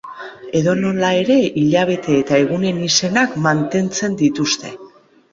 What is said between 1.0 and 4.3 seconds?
ere hilabete eta egunen izenak mantentzen